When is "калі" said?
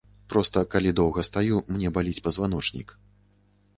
0.73-0.93